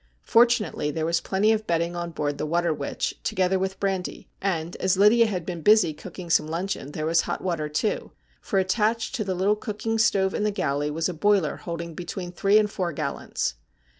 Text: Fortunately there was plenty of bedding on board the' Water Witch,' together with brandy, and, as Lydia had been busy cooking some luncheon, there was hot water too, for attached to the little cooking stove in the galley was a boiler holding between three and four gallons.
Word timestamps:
Fortunately 0.23 0.89
there 0.89 1.05
was 1.05 1.21
plenty 1.21 1.51
of 1.51 1.67
bedding 1.67 1.95
on 1.95 2.09
board 2.09 2.39
the' 2.39 2.45
Water 2.47 2.73
Witch,' 2.73 3.13
together 3.21 3.59
with 3.59 3.79
brandy, 3.79 4.27
and, 4.41 4.75
as 4.77 4.97
Lydia 4.97 5.27
had 5.27 5.45
been 5.45 5.61
busy 5.61 5.93
cooking 5.93 6.27
some 6.31 6.47
luncheon, 6.47 6.93
there 6.93 7.05
was 7.05 7.21
hot 7.21 7.43
water 7.43 7.69
too, 7.69 8.11
for 8.41 8.57
attached 8.57 9.13
to 9.13 9.23
the 9.23 9.35
little 9.35 9.55
cooking 9.55 9.99
stove 9.99 10.33
in 10.33 10.43
the 10.43 10.49
galley 10.49 10.89
was 10.89 11.07
a 11.07 11.13
boiler 11.13 11.57
holding 11.57 11.93
between 11.93 12.31
three 12.31 12.57
and 12.57 12.71
four 12.71 12.91
gallons. 12.91 13.53